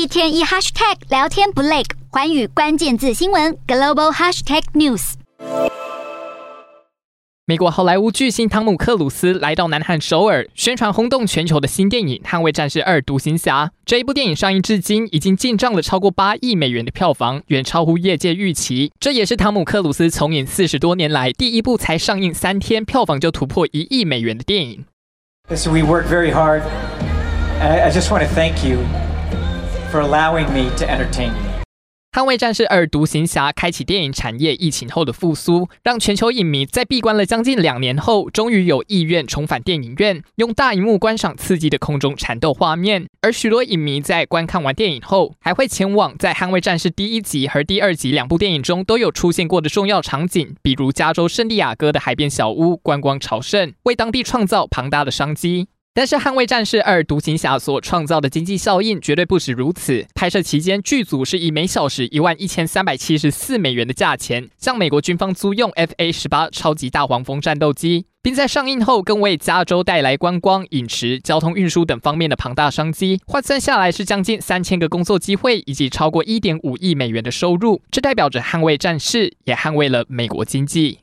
[0.00, 5.12] 一天一 hashtag 聊天不累，环宇关键字新闻 global hashtag news。
[7.44, 13.66] 美国好莱坞巨星汤姆克鲁斯来到南韩首尔，宣传轰动全球的新电影《捍卫战士二：独行侠》。
[13.84, 18.90] 这一部电影上映至今，已经进账了超过八亿美元的票房，远超乎业界预期。
[18.98, 24.86] 这也是汤姆克鲁斯从影四十多年来第一部才上映三天，票房就突破一亿美元的电影。
[25.54, 26.62] So we work very hard.
[27.60, 28.78] I just want to thank you
[29.90, 31.50] for allowing me to entertain you.
[32.18, 43.06] 《捍卫战士二：独行侠》开启电影产业疫情后的复苏，让全球影迷在闭关了将近两年后，终于有意愿重返电影院，用大荧幕观赏刺激的空中缠斗画面。
[43.22, 55.68] 而许多影迷在观看完电影后，还会前往在《捍卫战士》第一集和第二集两部电影中都有出现过的重要场景，比如加州圣地亚哥的海边小屋，观光朝圣，为当地创造庞大的商机。
[55.92, 60.06] 但是，《捍卫战士二：独行侠》所创造的经济效应绝对不止如此。
[60.14, 73.20] 拍摄期间，剧组是以每小时一万一千三百七十四美元的价钱，向美国军方租用 F/A 十八超级大黄蜂战斗机，并在上映后更为加州带来观光、饮食、交通运输等方面的庞大商机。
[73.26, 77.82] 换算下来是将近三千个工作机会，以及超过一点五亿美元的收入。
[77.90, 81.00] 这代表着《捍卫战士》也捍卫了美国经济。